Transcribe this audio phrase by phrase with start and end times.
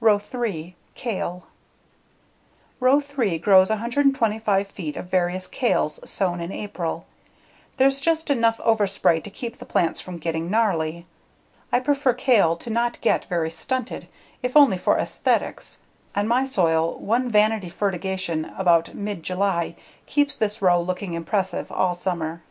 [0.00, 1.46] Row 3: Kale
[2.80, 7.06] Row 3 grows 125 feet of various kales sown in April.
[7.76, 11.06] There's just enough overspray to keep the plants from getting gnarly.
[11.70, 14.08] I prefer kale to not get very stunted,
[14.42, 15.78] if only for aesthetics:
[16.16, 19.76] on my soil, one vanity fertigation about mid July
[20.06, 22.42] keeps this row looking impressive all summer.